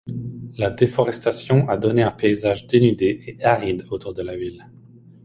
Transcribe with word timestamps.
La 0.57 0.71
déforestation 0.71 1.69
a 1.69 1.77
donné 1.77 2.01
un 2.01 2.09
paysage 2.09 2.65
dénudé 2.65 3.21
et 3.27 3.43
aride 3.43 3.85
autour 3.91 4.15
de 4.15 4.23
la 4.23 4.35
ville. 4.35 4.67